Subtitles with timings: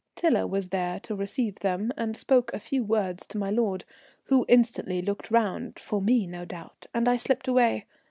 [0.15, 3.85] Tiler was there to receive them and spoke a few words to my lord,
[4.23, 7.85] who instantly looked round, for me no doubt, and I slipped away.